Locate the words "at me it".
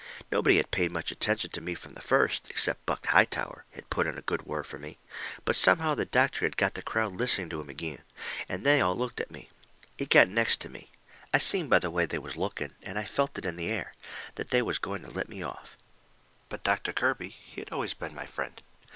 9.19-10.09